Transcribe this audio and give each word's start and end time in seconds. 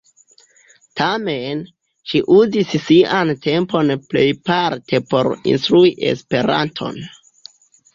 Tamen, 1.01 1.61
ŝi 2.13 2.23
uzis 2.37 2.73
sian 2.87 3.35
tempon 3.45 3.95
plejparte 4.09 5.05
por 5.15 5.35
instrui 5.57 5.97
Esperanton. 6.15 7.05